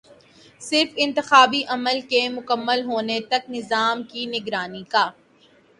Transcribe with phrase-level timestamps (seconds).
[0.61, 5.09] صرف انتخابی عمل کے مکمل ہونے تک نظام کی نگرانی کا